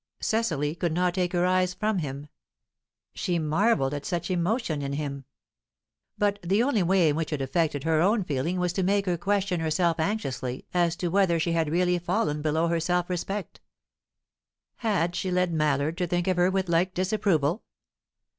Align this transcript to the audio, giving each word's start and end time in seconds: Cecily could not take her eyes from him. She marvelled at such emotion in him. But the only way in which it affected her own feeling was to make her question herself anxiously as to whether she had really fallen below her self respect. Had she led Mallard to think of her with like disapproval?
Cecily 0.19 0.73
could 0.73 0.93
not 0.93 1.13
take 1.13 1.31
her 1.33 1.45
eyes 1.45 1.75
from 1.75 1.99
him. 1.99 2.27
She 3.13 3.37
marvelled 3.37 3.93
at 3.93 4.03
such 4.03 4.31
emotion 4.31 4.81
in 4.81 4.93
him. 4.93 5.25
But 6.17 6.39
the 6.41 6.63
only 6.63 6.81
way 6.81 7.09
in 7.09 7.15
which 7.15 7.31
it 7.31 7.39
affected 7.39 7.83
her 7.83 8.01
own 8.01 8.23
feeling 8.23 8.59
was 8.59 8.73
to 8.73 8.81
make 8.81 9.05
her 9.05 9.15
question 9.15 9.59
herself 9.59 9.99
anxiously 9.99 10.65
as 10.73 10.95
to 10.95 11.09
whether 11.09 11.39
she 11.39 11.51
had 11.51 11.69
really 11.71 11.99
fallen 11.99 12.41
below 12.41 12.67
her 12.67 12.79
self 12.79 13.11
respect. 13.11 13.61
Had 14.77 15.15
she 15.15 15.29
led 15.29 15.53
Mallard 15.53 15.99
to 15.99 16.07
think 16.07 16.27
of 16.27 16.35
her 16.37 16.49
with 16.49 16.67
like 16.67 16.95
disapproval? 16.95 17.61